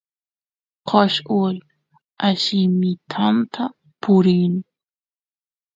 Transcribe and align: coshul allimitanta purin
coshul 0.87 1.55
allimitanta 2.27 3.63
purin 4.01 4.53